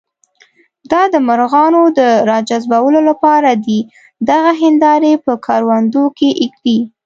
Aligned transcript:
دا 0.91 1.01
د 1.13 1.15
مرغانو 1.27 1.83
د 1.99 1.99
راجذبولو 2.31 2.99
لپاره 3.09 3.51
دي، 3.65 3.79
دغه 4.29 4.51
هندارې 4.61 5.13
په 5.25 5.33
کروندو 5.45 6.03
کې 6.17 6.29
ږدي. 6.53 6.79